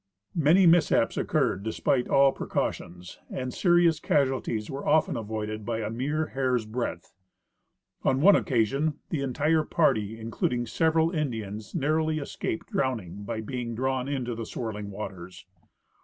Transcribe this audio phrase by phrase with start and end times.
[0.33, 6.25] Many mishaps occurred despite all precautions, and serious casualties Avere often avoided by a mere
[6.29, 7.13] hair's breadth.
[8.01, 13.75] On one occasion the entire party, including several Indians, nar rowly escaped drowning by being
[13.75, 15.45] drawn into the swirling waters.